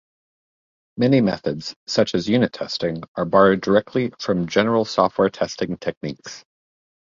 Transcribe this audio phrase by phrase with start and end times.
[0.97, 6.43] Many methods, such as unit testing, are borrowed directly from general software testing techniques.